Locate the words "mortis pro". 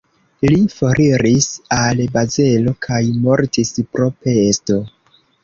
3.27-4.09